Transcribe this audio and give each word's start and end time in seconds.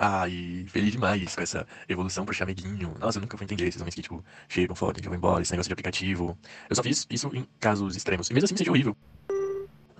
Ai, 0.00 0.64
feliz 0.68 0.92
demais 0.92 1.34
com 1.34 1.42
essa 1.42 1.66
evolução 1.88 2.24
pro 2.24 2.32
chameguinho. 2.32 2.94
Nossa, 3.00 3.18
eu 3.18 3.22
nunca 3.22 3.36
vou 3.36 3.44
entender 3.44 3.66
esses 3.66 3.80
homens 3.80 3.96
que, 3.96 4.02
tipo, 4.02 4.24
chegam, 4.48 4.76
fodem, 4.76 5.02
que 5.02 5.08
vão 5.08 5.16
embora, 5.18 5.42
esse 5.42 5.50
negócio 5.50 5.68
de 5.68 5.72
aplicativo. 5.72 6.38
Eu 6.70 6.76
só 6.76 6.84
fiz 6.84 7.04
isso 7.10 7.28
em 7.34 7.44
casos 7.58 7.96
extremos. 7.96 8.30
E 8.30 8.34
mesmo 8.34 8.44
assim 8.44 8.56
seja 8.56 8.70
horrível. 8.70 8.96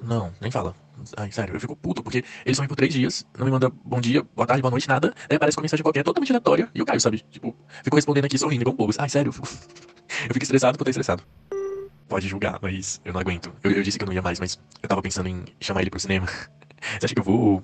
Não, 0.00 0.32
nem 0.40 0.52
fala. 0.52 0.76
Ai, 1.16 1.32
sério, 1.32 1.54
eu 1.54 1.60
fico 1.60 1.74
puto, 1.74 2.00
porque 2.00 2.24
eles 2.44 2.56
somem 2.56 2.68
por 2.68 2.76
três 2.76 2.92
dias, 2.92 3.26
não 3.36 3.44
me 3.44 3.50
manda 3.50 3.68
bom 3.68 4.00
dia, 4.00 4.22
boa 4.36 4.46
tarde, 4.46 4.62
boa 4.62 4.70
noite, 4.70 4.88
nada. 4.88 5.12
Daí 5.28 5.36
aparece 5.36 5.58
uma 5.58 5.62
mensagem 5.62 5.82
qualquer, 5.82 6.04
totalmente 6.04 6.30
aleatória, 6.30 6.68
e 6.72 6.78
eu 6.78 6.86
caio, 6.86 7.00
sabe? 7.00 7.18
Tipo, 7.30 7.56
fico 7.82 7.96
respondendo 7.96 8.24
aqui 8.24 8.38
sorrindo 8.38 8.62
igual 8.62 8.74
um 8.74 8.76
bobo. 8.76 8.92
Ai, 8.96 9.08
sério, 9.08 9.30
eu 9.30 9.32
fico, 9.32 9.48
eu 10.28 10.34
fico 10.34 10.42
estressado 10.42 10.78
por 10.78 10.88
estressado. 10.88 11.24
Pode 12.08 12.28
julgar, 12.28 12.58
mas 12.62 13.00
eu 13.04 13.12
não 13.12 13.20
aguento. 13.20 13.52
Eu, 13.62 13.72
eu 13.72 13.82
disse 13.82 13.98
que 13.98 14.04
eu 14.04 14.06
não 14.06 14.12
ia 14.12 14.22
mais, 14.22 14.38
mas 14.38 14.58
eu 14.80 14.88
tava 14.88 15.02
pensando 15.02 15.28
em 15.28 15.44
chamar 15.60 15.80
ele 15.80 15.90
pro 15.90 15.98
cinema. 15.98 16.26
Você 16.98 17.06
acha 17.06 17.14
que 17.14 17.20
eu 17.20 17.24
vou? 17.24 17.62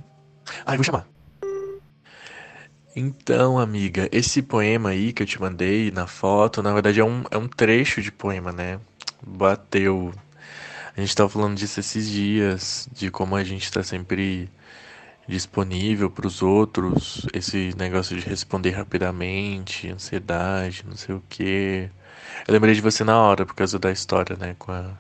Ai, 0.66 0.76
vou 0.76 0.84
chamar. 0.84 1.13
Então, 2.96 3.58
amiga, 3.58 4.08
esse 4.12 4.40
poema 4.40 4.90
aí 4.90 5.12
que 5.12 5.22
eu 5.22 5.26
te 5.26 5.40
mandei 5.40 5.90
na 5.90 6.06
foto, 6.06 6.62
na 6.62 6.72
verdade 6.72 7.00
é 7.00 7.04
um, 7.04 7.24
é 7.30 7.36
um 7.36 7.48
trecho 7.48 8.00
de 8.00 8.12
poema, 8.12 8.52
né? 8.52 8.78
Bateu. 9.26 10.12
A 10.96 11.00
gente 11.00 11.14
tava 11.16 11.28
falando 11.28 11.56
disso 11.56 11.80
esses 11.80 12.08
dias, 12.08 12.88
de 12.92 13.10
como 13.10 13.34
a 13.36 13.42
gente 13.44 13.70
tá 13.72 13.82
sempre 13.82 14.48
disponível 15.28 16.10
para 16.10 16.26
os 16.26 16.42
outros, 16.42 17.26
esse 17.32 17.74
negócio 17.76 18.16
de 18.18 18.26
responder 18.28 18.70
rapidamente, 18.70 19.88
ansiedade, 19.90 20.84
não 20.86 20.96
sei 20.96 21.14
o 21.16 21.24
quê. 21.28 21.90
Eu 22.46 22.54
lembrei 22.54 22.74
de 22.74 22.80
você 22.80 23.04
na 23.04 23.18
hora 23.20 23.46
por 23.46 23.54
causa 23.54 23.78
da 23.78 23.90
história, 23.92 24.36
né, 24.36 24.54
com 24.58 24.72
a 24.72 24.92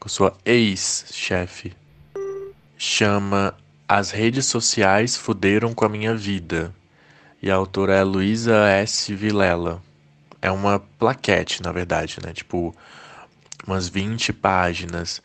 com 0.00 0.08
sua 0.08 0.36
ex-chefe. 0.44 1.72
Chama 2.78 3.54
As 3.88 4.10
redes 4.10 4.46
sociais 4.46 5.16
fuderam 5.16 5.74
com 5.74 5.84
a 5.84 5.88
minha 5.88 6.14
vida. 6.14 6.74
E 7.46 7.50
a 7.50 7.54
autora 7.54 7.94
é 7.94 8.02
Luísa 8.02 8.66
S. 8.70 9.14
Vilela. 9.14 9.80
É 10.42 10.50
uma 10.50 10.80
plaquete, 10.80 11.62
na 11.62 11.70
verdade, 11.70 12.18
né? 12.20 12.32
Tipo, 12.32 12.74
umas 13.64 13.88
20 13.88 14.32
páginas. 14.32 15.22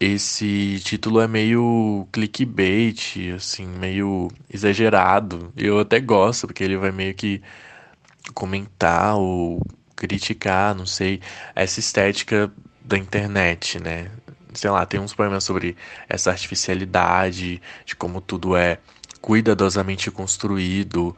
Esse 0.00 0.80
título 0.82 1.20
é 1.20 1.28
meio 1.28 2.08
clickbait, 2.10 3.34
assim, 3.36 3.66
meio 3.66 4.30
exagerado. 4.48 5.52
Eu 5.54 5.78
até 5.78 6.00
gosto, 6.00 6.46
porque 6.46 6.64
ele 6.64 6.78
vai 6.78 6.92
meio 6.92 7.12
que 7.12 7.42
comentar 8.32 9.14
ou 9.18 9.60
criticar, 9.94 10.74
não 10.74 10.86
sei, 10.86 11.20
essa 11.54 11.78
estética 11.78 12.50
da 12.82 12.96
internet, 12.96 13.78
né? 13.78 14.10
Sei 14.54 14.70
lá, 14.70 14.86
tem 14.86 14.98
uns 14.98 15.12
poemas 15.12 15.44
sobre 15.44 15.76
essa 16.08 16.30
artificialidade, 16.30 17.60
de 17.84 17.94
como 17.94 18.22
tudo 18.22 18.56
é 18.56 18.78
cuidadosamente 19.20 20.10
construído, 20.10 21.16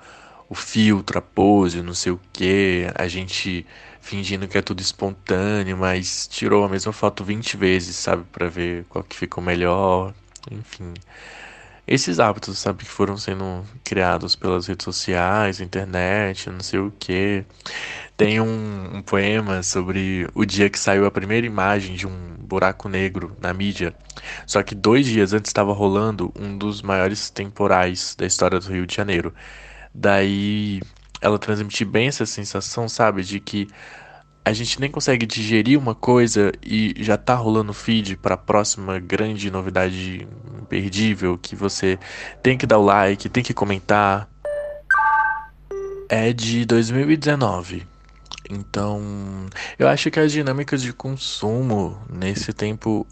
o 0.49 0.55
filtro, 0.55 1.19
a 1.19 1.23
pose, 1.23 1.83
não 1.83 1.95
sei 1.95 2.13
o 2.13 2.21
que, 2.33 2.87
a 2.95 3.07
gente 3.09 3.67
fingindo 4.01 4.49
que 4.49 4.59
é 4.59 4.63
tudo 4.63 4.81
espontâneo, 4.81 5.77
mas 5.77 6.27
tirou 6.27 6.65
a 6.65 6.69
mesma 6.69 6.93
foto 6.93 7.23
20 7.25 7.57
vezes, 7.57 7.97
sabe, 7.97 8.25
para 8.33 8.49
ver 8.49 8.85
qual 8.89 9.05
que 9.05 9.17
ficou 9.17 9.43
melhor, 9.43 10.13
enfim. 10.51 10.95
Esses 11.87 12.21
hábitos, 12.21 12.59
sabe, 12.59 12.85
que 12.85 12.91
foram 12.91 13.17
sendo 13.17 13.65
criados 13.85 14.37
pelas 14.37 14.67
redes 14.67 14.85
sociais, 14.85 15.61
internet, 15.61 16.49
não 16.49 16.61
sei 16.61 16.79
o 16.79 16.93
que. 16.99 17.45
Tem 18.21 18.39
um, 18.39 18.97
um, 18.97 19.01
poema 19.01 19.63
sobre 19.63 20.29
o 20.35 20.45
dia 20.45 20.69
que 20.69 20.79
saiu 20.79 21.07
a 21.07 21.11
primeira 21.11 21.47
imagem 21.47 21.97
de 21.97 22.07
um 22.07 22.37
buraco 22.39 22.87
negro 22.87 23.35
na 23.41 23.55
mídia. 23.55 23.95
Só 24.47 24.63
que 24.63 24.75
dois 24.75 25.07
dias 25.07 25.33
antes 25.33 25.49
estava 25.49 25.73
rolando 25.73 26.31
um 26.39 26.59
dos 26.59 26.83
maiores 26.83 27.31
temporais 27.31 28.15
da 28.19 28.27
história 28.27 28.61
do 28.61 28.71
Rio 28.71 28.87
de 28.87 28.95
Janeiro. 28.95 29.33
Daí 29.95 30.83
ela 31.19 31.39
transmite 31.39 31.83
bem 31.83 32.09
essa 32.09 32.27
sensação, 32.27 32.91
sabe, 32.91 33.23
de 33.23 33.41
que 33.41 33.69
a 34.45 34.53
gente 34.53 34.79
nem 34.79 34.91
consegue 34.91 35.25
digerir 35.25 35.79
uma 35.79 35.95
coisa 35.95 36.53
e 36.63 36.95
já 36.99 37.17
tá 37.17 37.35
rolando 37.35 37.73
feed 37.73 38.19
para 38.19 38.35
a 38.35 38.39
próxima 38.39 38.99
grande 38.99 39.51
novidade 39.51 40.29
imperdível 40.61 41.39
que 41.39 41.57
você 41.57 41.99
tem 42.43 42.59
que 42.59 42.67
dar 42.67 42.77
o 42.77 42.85
like, 42.85 43.31
tem 43.31 43.43
que 43.43 43.55
comentar. 43.55 44.29
É 46.07 46.35
de 46.35 46.67
2019. 46.67 47.89
Então, 48.51 49.01
eu 49.79 49.87
acho 49.87 50.11
que 50.11 50.19
as 50.19 50.33
dinâmicas 50.33 50.83
de 50.83 50.93
consumo 50.93 52.03
nesse 52.11 52.53
tempo, 52.53 53.07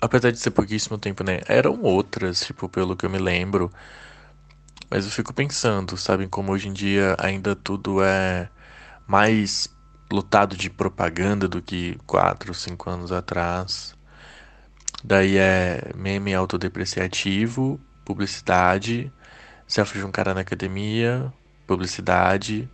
apesar 0.00 0.30
de 0.30 0.38
ser 0.38 0.50
pouquíssimo 0.50 0.96
tempo, 0.96 1.22
né, 1.22 1.40
eram 1.46 1.82
outras, 1.82 2.40
tipo, 2.40 2.66
pelo 2.66 2.96
que 2.96 3.04
eu 3.04 3.10
me 3.10 3.18
lembro. 3.18 3.70
Mas 4.90 5.04
eu 5.04 5.10
fico 5.10 5.34
pensando, 5.34 5.96
sabe, 5.96 6.26
como 6.26 6.52
hoje 6.52 6.68
em 6.68 6.72
dia 6.72 7.16
ainda 7.18 7.54
tudo 7.54 8.02
é 8.02 8.48
mais 9.06 9.68
lotado 10.10 10.56
de 10.56 10.70
propaganda 10.70 11.46
do 11.48 11.60
que 11.60 11.98
4, 12.06 12.54
5 12.54 12.88
anos 12.88 13.12
atrás. 13.12 13.94
Daí 15.04 15.36
é 15.36 15.92
meme 15.94 16.34
autodepreciativo, 16.34 17.80
publicidade, 18.04 19.12
selfie 19.66 19.98
de 19.98 20.04
um 20.06 20.10
cara 20.12 20.32
na 20.34 20.40
academia, 20.40 21.32
publicidade, 21.66 22.70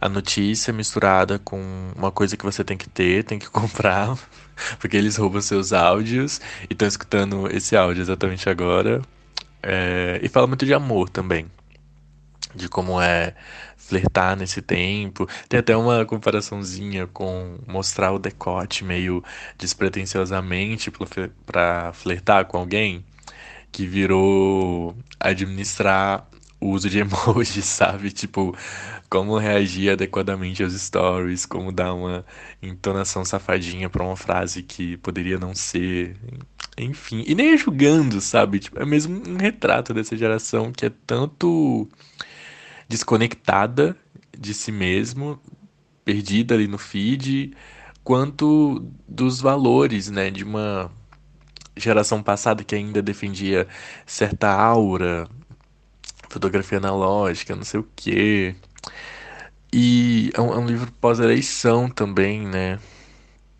a 0.00 0.08
notícia 0.08 0.72
misturada 0.72 1.38
com 1.38 1.60
uma 1.96 2.10
coisa 2.10 2.36
que 2.36 2.44
você 2.44 2.62
tem 2.62 2.76
que 2.76 2.88
ter, 2.88 3.24
tem 3.24 3.38
que 3.38 3.48
comprar, 3.50 4.16
porque 4.78 4.96
eles 4.96 5.16
roubam 5.16 5.40
seus 5.40 5.72
áudios 5.72 6.40
e 6.68 6.72
estão 6.72 6.86
escutando 6.86 7.48
esse 7.50 7.76
áudio 7.76 8.02
exatamente 8.02 8.48
agora. 8.48 9.02
É, 9.62 10.20
e 10.22 10.28
fala 10.28 10.46
muito 10.46 10.64
de 10.64 10.72
amor 10.72 11.08
também, 11.08 11.46
de 12.54 12.68
como 12.68 13.00
é 13.00 13.34
flertar 13.76 14.36
nesse 14.36 14.60
tempo. 14.60 15.28
Tem 15.48 15.60
até 15.60 15.76
uma 15.76 16.04
comparaçãozinha 16.04 17.06
com 17.06 17.58
mostrar 17.66 18.12
o 18.12 18.18
decote 18.18 18.84
meio 18.84 19.24
despretensiosamente 19.56 20.92
para 21.46 21.92
flertar 21.92 22.44
com 22.44 22.58
alguém, 22.58 23.04
que 23.72 23.86
virou 23.86 24.96
administrar 25.18 26.26
o 26.60 26.70
uso 26.70 26.88
de 26.90 26.98
emojis, 27.00 27.64
sabe? 27.64 28.10
Tipo, 28.10 28.56
como 29.08 29.38
reagir 29.38 29.90
adequadamente 29.90 30.62
aos 30.62 30.74
stories, 30.74 31.46
como 31.46 31.72
dar 31.72 31.94
uma 31.94 32.24
entonação 32.62 33.24
safadinha 33.24 33.88
para 33.88 34.04
uma 34.04 34.16
frase 34.16 34.62
que 34.62 34.96
poderia 34.98 35.38
não 35.38 35.54
ser, 35.54 36.16
enfim. 36.76 37.24
E 37.26 37.34
nem 37.34 37.54
é 37.54 37.56
julgando, 37.56 38.20
sabe? 38.20 38.58
Tipo, 38.60 38.80
é 38.80 38.86
mesmo 38.86 39.22
um 39.28 39.36
retrato 39.36 39.94
dessa 39.94 40.16
geração 40.16 40.72
que 40.72 40.86
é 40.86 40.90
tanto 41.06 41.88
desconectada 42.88 43.96
de 44.36 44.54
si 44.54 44.72
mesmo, 44.72 45.40
perdida 46.04 46.54
ali 46.54 46.66
no 46.66 46.78
feed, 46.78 47.54
quanto 48.02 48.82
dos 49.06 49.40
valores, 49.40 50.10
né, 50.10 50.30
de 50.30 50.44
uma 50.44 50.90
geração 51.76 52.22
passada 52.22 52.64
que 52.64 52.74
ainda 52.74 53.02
defendia 53.02 53.68
certa 54.06 54.50
aura, 54.50 55.28
fotografia 56.28 56.78
analógica, 56.78 57.56
não 57.56 57.64
sei 57.64 57.80
o 57.80 57.88
quê. 57.96 58.54
E 59.72 60.30
é 60.34 60.40
um, 60.40 60.52
é 60.52 60.58
um 60.58 60.66
livro 60.66 60.90
pós-eleição 60.92 61.88
também, 61.90 62.46
né? 62.46 62.78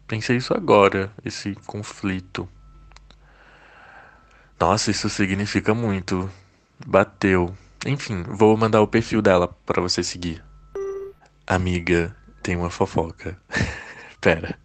Pensei 0.07 0.37
isso 0.37 0.55
agora, 0.55 1.13
esse 1.25 1.55
conflito. 1.67 2.49
Nossa, 4.59 4.91
isso 4.91 5.09
significa 5.09 5.75
muito. 5.75 6.31
Bateu. 6.87 7.55
Enfim, 7.87 8.23
vou 8.23 8.57
mandar 8.57 8.81
o 8.81 8.89
perfil 8.89 9.21
dela 9.23 9.49
para 9.49 9.83
você 9.83 10.03
seguir. 10.03 10.43
Amiga, 11.47 12.17
tem 12.43 12.57
uma 12.57 12.71
fofoca. 12.71 13.41
Pera. 14.21 14.59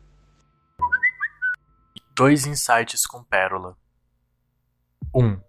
Dois 2.16 2.46
insights 2.46 3.06
com 3.06 3.24
pérola. 3.24 3.75
1. 5.14 5.25
Um, 5.25 5.40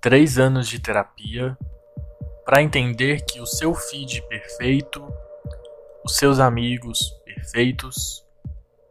três 0.00 0.38
anos 0.38 0.68
de 0.68 0.78
terapia 0.78 1.58
para 2.44 2.62
entender 2.62 3.24
que 3.24 3.40
o 3.40 3.46
seu 3.46 3.74
feed 3.74 4.22
perfeito, 4.28 5.06
os 6.04 6.16
seus 6.16 6.38
amigos 6.38 7.12
perfeitos, 7.24 8.24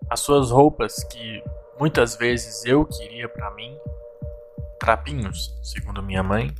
as 0.09 0.19
suas 0.19 0.51
roupas 0.51 1.03
que 1.05 1.41
muitas 1.79 2.15
vezes 2.15 2.65
eu 2.65 2.85
queria 2.85 3.29
para 3.29 3.49
mim, 3.55 3.75
trapinhos, 4.79 5.53
segundo 5.63 6.03
minha 6.03 6.21
mãe, 6.21 6.53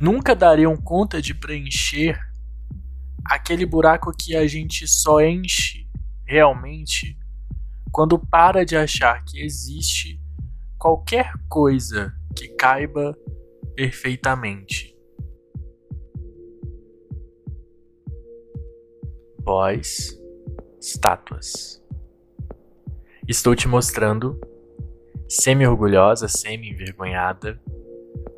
nunca 0.00 0.34
dariam 0.34 0.74
conta 0.76 1.20
de 1.20 1.34
preencher 1.34 2.18
aquele 3.24 3.66
buraco 3.66 4.12
que 4.16 4.34
a 4.34 4.46
gente 4.46 4.88
só 4.88 5.20
enche 5.20 5.86
realmente 6.26 7.18
quando 7.92 8.18
para 8.18 8.64
de 8.64 8.76
achar 8.76 9.22
que 9.24 9.42
existe 9.42 10.18
qualquer 10.78 11.32
coisa 11.48 12.14
que 12.36 12.48
caiba 12.48 13.16
perfeitamente. 13.74 14.96
Boys, 19.38 20.18
estátuas. 20.80 21.82
Estou 23.26 23.54
te 23.54 23.66
mostrando, 23.68 24.40
semi-orgulhosa, 25.28 26.28
semi-envergonhada, 26.28 27.60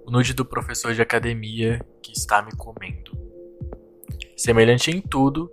o 0.07 0.11
nude 0.11 0.35
do 0.35 0.45
professor 0.45 0.95
de 0.95 1.03
academia 1.03 1.85
que 2.03 2.13
está 2.13 2.43
me 2.43 2.53
comendo. 2.53 3.13
Semelhante 4.37 4.91
em 4.91 5.01
tudo, 5.01 5.51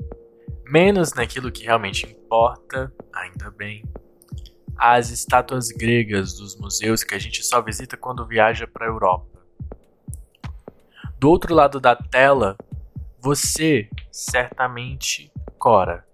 menos 0.66 1.14
naquilo 1.14 1.52
que 1.52 1.64
realmente 1.64 2.06
importa, 2.06 2.94
ainda 3.14 3.50
bem. 3.52 3.84
As 4.80 5.10
estátuas 5.10 5.70
gregas 5.70 6.36
dos 6.36 6.56
museus 6.56 7.04
que 7.04 7.14
a 7.14 7.20
gente 7.20 7.44
só 7.44 7.62
visita 7.62 7.98
quando 7.98 8.26
viaja 8.26 8.66
para 8.66 8.86
a 8.86 8.90
Europa. 8.90 9.40
Do 11.20 11.30
outro 11.30 11.54
lado 11.54 11.82
da 11.82 11.98
tela, 11.98 12.56
você 13.20 13.90
certamente 14.10 15.30
cora. 15.58 16.06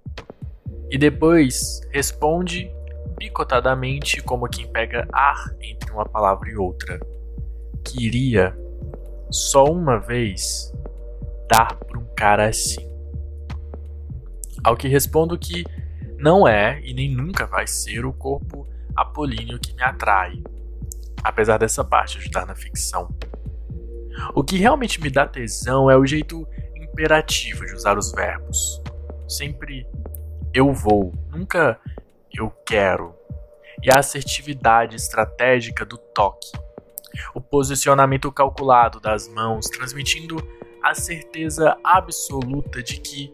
E 0.90 0.98
depois 0.98 1.80
responde 1.92 2.68
picotadamente 3.20 4.20
como 4.24 4.50
quem 4.50 4.68
pega 4.72 5.08
ar 5.14 5.56
entre 5.62 5.92
uma 5.92 6.06
palavra 6.06 6.50
e 6.50 6.58
outra. 6.58 7.00
Queria, 7.84 8.58
só 9.30 9.66
uma 9.66 10.00
vez, 10.00 10.74
dar 11.48 11.76
para 11.76 12.00
um 12.00 12.08
cara 12.16 12.50
assim. 12.50 12.90
Ao 14.64 14.76
que 14.76 14.88
respondo 14.88 15.38
que 15.38 15.64
não 16.26 16.48
é 16.48 16.82
e 16.84 16.92
nem 16.92 17.08
nunca 17.08 17.46
vai 17.46 17.68
ser 17.68 18.04
o 18.04 18.12
corpo 18.12 18.68
apolíneo 18.96 19.60
que 19.60 19.76
me 19.76 19.84
atrai, 19.84 20.42
apesar 21.24 21.60
dessa 21.60 21.84
parte 21.84 22.18
ajudar 22.18 22.48
na 22.48 22.56
ficção. 22.56 23.16
O 24.34 24.44
que 24.44 24.58
realmente 24.58 25.00
me 25.00 25.12
dá 25.12 25.28
tesão 25.28 25.88
é 25.88 25.96
o 25.96 26.04
jeito 26.04 26.48
imperativo 26.76 27.64
de 27.64 27.76
usar 27.76 27.96
os 27.96 28.12
verbos. 28.12 28.82
Sempre 29.30 29.88
eu 30.52 30.74
vou, 30.74 31.14
nunca 31.30 31.80
eu 32.36 32.50
quero. 32.66 33.14
E 33.84 33.94
a 33.94 34.00
assertividade 34.00 34.96
estratégica 34.96 35.86
do 35.86 35.96
toque. 35.96 36.52
O 37.36 37.42
posicionamento 37.42 38.32
calculado 38.32 39.00
das 39.00 39.28
mãos, 39.28 39.68
transmitindo 39.68 40.38
a 40.82 40.96
certeza 40.96 41.78
absoluta 41.84 42.82
de 42.82 43.00
que 43.00 43.32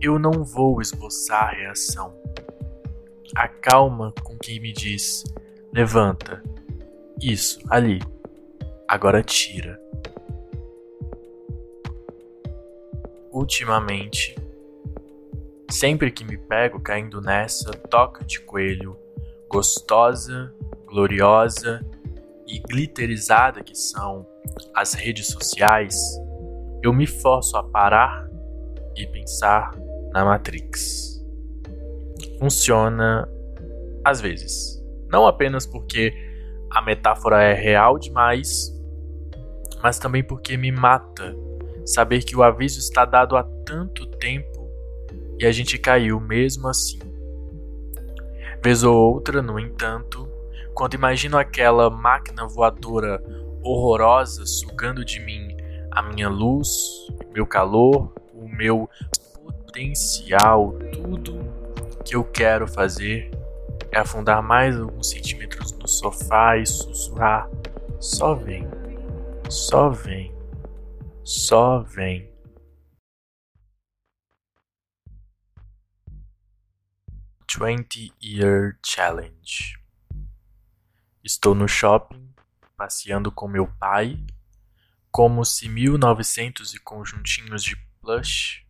eu 0.00 0.18
não 0.18 0.44
vou 0.44 0.80
esboçar 0.80 1.54
reação. 1.54 2.14
A 3.34 3.48
calma 3.48 4.12
com 4.22 4.36
quem 4.36 4.60
me 4.60 4.72
diz: 4.72 5.24
levanta. 5.72 6.42
Isso, 7.20 7.58
ali. 7.70 8.00
Agora 8.86 9.22
tira. 9.22 9.80
Ultimamente, 13.32 14.36
sempre 15.70 16.10
que 16.10 16.24
me 16.24 16.38
pego 16.38 16.80
caindo 16.80 17.20
nessa 17.20 17.70
toca 17.70 18.24
de 18.24 18.40
coelho, 18.40 18.96
gostosa, 19.50 20.54
gloriosa 20.86 21.84
e 22.46 22.58
glitterizada 22.60 23.62
que 23.62 23.74
são 23.74 24.26
as 24.74 24.94
redes 24.94 25.26
sociais, 25.26 25.96
eu 26.82 26.92
me 26.92 27.06
forço 27.06 27.56
a 27.56 27.62
parar 27.62 28.26
e 28.94 29.06
pensar 29.06 29.70
na 30.16 30.24
Matrix. 30.24 31.22
Funciona 32.38 33.28
às 34.02 34.18
vezes. 34.18 34.82
Não 35.12 35.26
apenas 35.26 35.66
porque 35.66 36.10
a 36.70 36.80
metáfora 36.80 37.42
é 37.42 37.52
real 37.52 37.98
demais, 37.98 38.74
mas 39.82 39.98
também 39.98 40.24
porque 40.24 40.56
me 40.56 40.72
mata 40.72 41.36
saber 41.84 42.24
que 42.24 42.34
o 42.34 42.42
aviso 42.42 42.78
está 42.78 43.04
dado 43.04 43.36
há 43.36 43.44
tanto 43.66 44.06
tempo 44.06 44.66
e 45.38 45.44
a 45.44 45.52
gente 45.52 45.76
caiu 45.76 46.18
mesmo 46.18 46.66
assim. 46.68 46.98
Vez 48.64 48.82
ou 48.84 48.96
outra, 48.96 49.42
no 49.42 49.60
entanto, 49.60 50.26
quando 50.72 50.94
imagino 50.94 51.36
aquela 51.36 51.90
máquina 51.90 52.46
voadora 52.48 53.22
horrorosa 53.62 54.46
sugando 54.46 55.04
de 55.04 55.20
mim 55.20 55.54
a 55.90 56.02
minha 56.02 56.30
luz, 56.30 56.68
meu 57.34 57.46
calor, 57.46 58.10
o 58.32 58.48
meu 58.48 58.88
potencial, 59.76 60.72
tudo 60.90 61.38
que 62.02 62.16
eu 62.16 62.24
quero 62.24 62.66
fazer 62.66 63.30
é 63.92 63.98
afundar 63.98 64.42
mais 64.42 64.74
alguns 64.74 65.10
centímetros 65.10 65.72
no 65.72 65.86
sofá 65.86 66.56
e 66.56 66.64
sussurrar: 66.64 67.46
só 68.00 68.34
vem, 68.34 68.66
só 69.50 69.90
vem, 69.90 70.34
só 71.22 71.80
vem. 71.82 72.34
Twenty 77.46 78.12
Year 78.22 78.78
Challenge. 78.84 79.78
Estou 81.22 81.54
no 81.54 81.68
shopping, 81.68 82.34
passeando 82.78 83.30
com 83.30 83.46
meu 83.46 83.66
pai, 83.78 84.24
como 85.10 85.44
se 85.44 85.68
1900 85.68 86.74
e 86.74 86.80
conjuntinhos 86.80 87.62
de 87.62 87.76
plush 88.00 88.65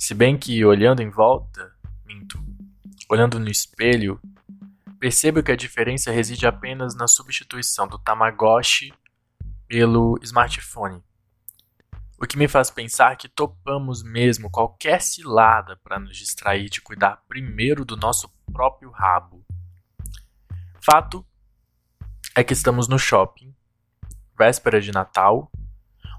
se 0.00 0.14
bem 0.14 0.38
que, 0.38 0.64
olhando 0.64 1.02
em 1.02 1.10
volta, 1.10 1.76
minto, 2.06 2.42
olhando 3.06 3.38
no 3.38 3.50
espelho, 3.50 4.18
percebo 4.98 5.42
que 5.42 5.52
a 5.52 5.56
diferença 5.56 6.10
reside 6.10 6.46
apenas 6.46 6.94
na 6.94 7.06
substituição 7.06 7.86
do 7.86 7.98
Tamagotchi 7.98 8.94
pelo 9.68 10.18
smartphone. 10.22 11.04
O 12.18 12.26
que 12.26 12.38
me 12.38 12.48
faz 12.48 12.70
pensar 12.70 13.14
que 13.16 13.28
topamos 13.28 14.02
mesmo 14.02 14.50
qualquer 14.50 15.02
cilada 15.02 15.78
para 15.84 15.98
nos 15.98 16.16
distrair 16.16 16.70
de 16.70 16.80
cuidar 16.80 17.22
primeiro 17.28 17.84
do 17.84 17.94
nosso 17.94 18.32
próprio 18.50 18.90
rabo. 18.90 19.44
Fato 20.80 21.26
é 22.34 22.42
que 22.42 22.54
estamos 22.54 22.88
no 22.88 22.98
shopping, 22.98 23.54
véspera 24.38 24.80
de 24.80 24.92
Natal, 24.92 25.52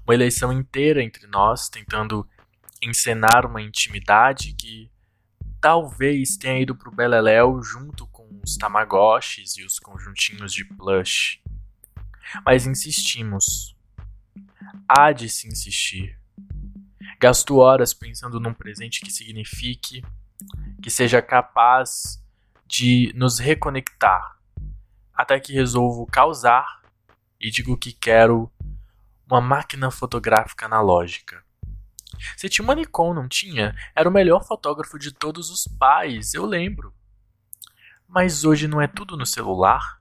uma 0.06 0.14
eleição 0.14 0.52
inteira 0.52 1.02
entre 1.02 1.26
nós 1.26 1.68
tentando 1.68 2.28
encenar 2.82 3.46
uma 3.46 3.62
intimidade 3.62 4.54
que 4.54 4.90
talvez 5.60 6.36
tenha 6.36 6.60
ido 6.60 6.74
pro 6.74 6.90
Beleléu 6.90 7.62
junto 7.62 8.06
com 8.08 8.28
os 8.44 8.56
Tamagotchis 8.56 9.56
e 9.56 9.64
os 9.64 9.78
conjuntinhos 9.78 10.52
de 10.52 10.64
plush. 10.64 11.40
Mas 12.44 12.66
insistimos. 12.66 13.76
Há 14.88 15.12
de 15.12 15.28
se 15.28 15.46
insistir. 15.46 16.18
Gasto 17.20 17.56
horas 17.58 17.94
pensando 17.94 18.40
num 18.40 18.52
presente 18.52 19.00
que 19.00 19.12
signifique, 19.12 20.02
que 20.82 20.90
seja 20.90 21.22
capaz 21.22 22.20
de 22.66 23.12
nos 23.14 23.38
reconectar, 23.38 24.38
até 25.14 25.38
que 25.38 25.52
resolvo 25.52 26.06
causar 26.06 26.82
e 27.40 27.50
digo 27.50 27.76
que 27.76 27.92
quero 27.92 28.50
uma 29.26 29.40
máquina 29.40 29.90
fotográfica 29.90 30.66
analógica. 30.66 31.44
Você 32.36 32.48
tinha 32.48 32.64
uma 32.64 32.74
Nikon, 32.74 33.14
não 33.14 33.28
tinha? 33.28 33.74
Era 33.94 34.08
o 34.08 34.12
melhor 34.12 34.44
fotógrafo 34.44 34.98
de 34.98 35.12
todos 35.12 35.50
os 35.50 35.66
pais, 35.66 36.34
eu 36.34 36.44
lembro. 36.44 36.94
Mas 38.08 38.44
hoje 38.44 38.68
não 38.68 38.80
é 38.80 38.86
tudo 38.86 39.16
no 39.16 39.24
celular? 39.24 40.00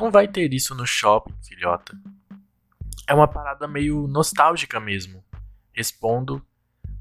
Não 0.00 0.10
vai 0.10 0.26
ter 0.26 0.52
isso 0.54 0.74
no 0.74 0.86
shopping, 0.86 1.34
filhota. 1.42 1.98
É 3.06 3.12
uma 3.12 3.28
parada 3.28 3.68
meio 3.68 4.06
nostálgica 4.06 4.80
mesmo. 4.80 5.22
Respondo, 5.72 6.44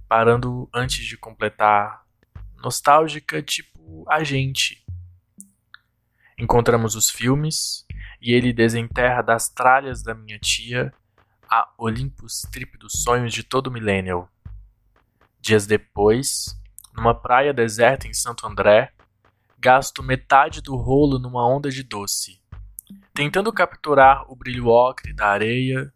parando 0.07 0.69
antes 0.73 1.05
de 1.05 1.15
completar. 1.15 2.03
Nostálgica, 2.57 3.41
tipo 3.41 4.03
a 4.09 4.23
gente. 4.23 4.85
Encontramos 6.37 6.95
os 6.95 7.09
filmes 7.09 7.85
e 8.21 8.33
ele 8.33 8.51
desenterra 8.51 9.21
das 9.21 9.49
tralhas 9.49 10.03
da 10.03 10.13
minha 10.13 10.39
tia 10.39 10.93
a 11.49 11.67
Olympus 11.77 12.41
Trip 12.51 12.77
dos 12.77 13.01
sonhos 13.01 13.33
de 13.33 13.41
todo 13.43 13.71
millennial. 13.71 14.29
Dias 15.41 15.65
depois, 15.65 16.55
numa 16.93 17.15
praia 17.15 17.51
deserta 17.51 18.07
em 18.07 18.13
Santo 18.13 18.45
André, 18.45 18.93
gasto 19.57 20.03
metade 20.03 20.61
do 20.61 20.75
rolo 20.75 21.17
numa 21.17 21.47
onda 21.47 21.71
de 21.71 21.81
doce, 21.81 22.39
tentando 23.13 23.51
capturar 23.51 24.31
o 24.31 24.35
brilho 24.35 24.67
ocre 24.67 25.11
da 25.11 25.27
areia 25.27 25.91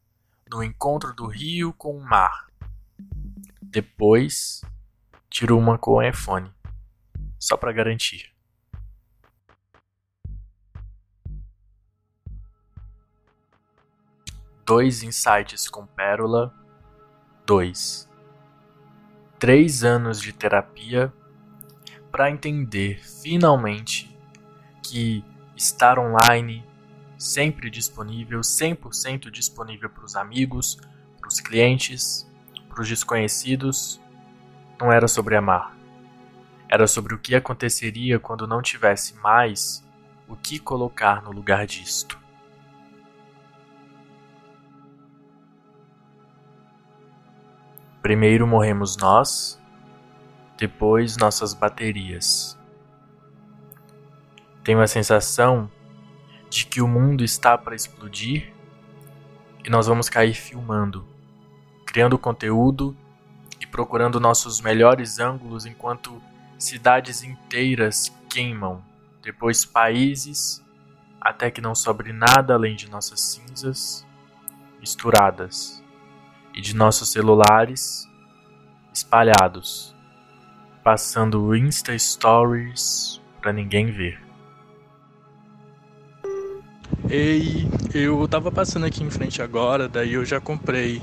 no 0.50 0.64
encontro 0.64 1.14
do 1.14 1.28
rio 1.28 1.72
com 1.74 1.96
o 1.96 2.04
mar. 2.04 2.48
Depois, 3.62 4.62
tiro 5.30 5.58
uma 5.58 5.78
com 5.78 5.92
o 5.92 6.02
iPhone, 6.02 6.52
só 7.38 7.56
para 7.56 7.72
garantir. 7.72 8.33
Dois 14.74 15.04
insights 15.04 15.70
com 15.70 15.86
Pérola, 15.86 16.52
dois, 17.46 18.10
três 19.38 19.84
anos 19.84 20.20
de 20.20 20.34
terapia 20.34 21.14
para 22.12 22.32
entender 22.32 23.00
finalmente 23.22 24.18
que 24.82 25.24
estar 25.56 26.00
online, 26.00 26.66
sempre 27.20 27.70
disponível, 27.70 28.40
100% 28.40 29.30
disponível 29.30 29.92
para 29.92 30.06
os 30.06 30.16
amigos, 30.16 30.80
para 31.20 31.28
os 31.28 31.40
clientes, 31.40 32.28
para 32.68 32.82
os 32.82 32.90
desconhecidos, 32.90 34.02
não 34.82 34.92
era 34.92 35.08
sobre 35.08 35.36
amar. 35.36 35.78
Era 36.68 36.88
sobre 36.88 37.14
o 37.14 37.20
que 37.20 37.36
aconteceria 37.36 38.20
quando 38.20 38.48
não 38.48 38.60
tivesse 38.60 39.14
mais 39.18 39.86
o 40.28 40.36
que 40.36 40.58
colocar 40.58 41.22
no 41.22 41.32
lugar 41.32 41.68
disto. 41.68 42.23
Primeiro 48.04 48.46
morremos 48.46 48.98
nós, 48.98 49.58
depois 50.58 51.16
nossas 51.16 51.54
baterias. 51.54 52.60
Tenho 54.62 54.82
a 54.82 54.88
sensação 54.88 55.72
de 56.50 56.66
que 56.66 56.82
o 56.82 56.88
mundo 56.88 57.24
está 57.24 57.58
para 57.58 57.74
explodir 57.74 58.52
e 59.64 59.70
nós 59.70 59.88
vamos 59.88 60.10
cair 60.10 60.34
filmando, 60.34 61.08
criando 61.86 62.20
conteúdo 62.20 62.94
e 63.62 63.66
procurando 63.66 64.20
nossos 64.20 64.60
melhores 64.60 65.18
ângulos 65.20 65.66
enquanto 65.66 66.22
cidades 66.60 67.24
inteiras 67.24 68.14
queimam, 68.30 68.84
depois 69.22 69.64
países, 69.64 70.62
até 71.22 71.50
que 71.50 71.62
não 71.62 71.74
sobre 71.74 72.12
nada 72.12 72.54
além 72.54 72.76
de 72.76 72.92
nossas 72.92 73.22
cinzas 73.22 74.06
misturadas 74.82 75.83
e 76.54 76.62
de 76.62 76.76
nossos 76.76 77.12
celulares 77.12 78.08
espalhados, 78.94 79.96
passando 80.84 81.56
Insta 81.56 81.98
Stories 81.98 83.20
para 83.42 83.52
ninguém 83.52 83.92
ver. 83.92 84.22
Ei, 87.10 87.68
eu 87.94 88.28
tava 88.28 88.52
passando 88.52 88.86
aqui 88.86 89.04
em 89.04 89.10
frente 89.10 89.42
agora, 89.42 89.90
daí 89.90 90.14
eu 90.14 90.24
já 90.24 90.40
comprei 90.40 91.02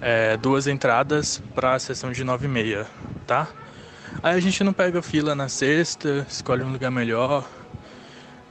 é, 0.00 0.36
duas 0.36 0.66
entradas 0.66 1.42
para 1.54 1.74
a 1.74 1.78
sessão 1.78 2.10
de 2.10 2.24
9 2.24 2.46
e 2.46 2.48
meia, 2.48 2.86
tá? 3.26 3.48
Aí 4.22 4.36
a 4.36 4.40
gente 4.40 4.64
não 4.64 4.72
pega 4.72 5.00
fila 5.02 5.34
na 5.34 5.48
sexta, 5.48 6.26
escolhe 6.28 6.62
um 6.62 6.72
lugar 6.72 6.90
melhor. 6.90 7.48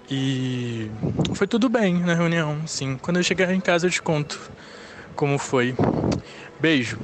E 0.10 0.90
foi 1.36 1.46
tudo 1.46 1.70
bem 1.70 2.00
na 2.00 2.16
reunião, 2.16 2.66
sim. 2.66 2.98
Quando 2.98 3.18
eu 3.18 3.24
chegar 3.24 3.54
em 3.54 3.60
casa 3.60 3.86
eu 3.86 3.92
te 3.92 4.02
conto 4.02 4.40
como 5.20 5.38
foi. 5.38 5.76
Beijo. 6.62 6.98